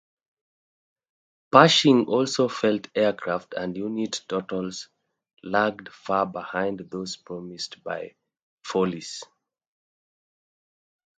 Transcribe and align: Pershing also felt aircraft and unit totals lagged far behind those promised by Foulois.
Pershing 1.51 2.05
also 2.07 2.47
felt 2.49 2.87
aircraft 2.95 3.53
and 3.55 3.77
unit 3.77 4.21
totals 4.27 4.89
lagged 5.43 5.89
far 5.89 6.25
behind 6.25 6.79
those 6.89 7.17
promised 7.17 7.83
by 7.83 8.15
Foulois. 8.65 9.21